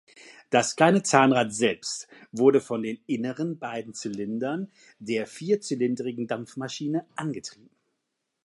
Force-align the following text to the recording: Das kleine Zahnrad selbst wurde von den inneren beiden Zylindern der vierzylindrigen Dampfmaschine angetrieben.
Das 0.49 0.75
kleine 0.75 1.03
Zahnrad 1.03 1.53
selbst 1.53 2.07
wurde 2.31 2.59
von 2.59 2.81
den 2.81 2.97
inneren 3.05 3.59
beiden 3.59 3.93
Zylindern 3.93 4.71
der 4.97 5.27
vierzylindrigen 5.27 6.25
Dampfmaschine 6.25 7.05
angetrieben. 7.15 7.69